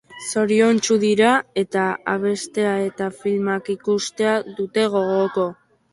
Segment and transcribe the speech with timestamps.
[0.27, 5.51] Zoriontsu dira, eta abestea eta filmak ikustea dute gogoko.